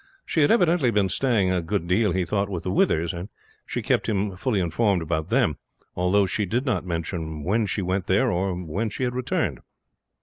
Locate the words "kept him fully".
3.83-4.59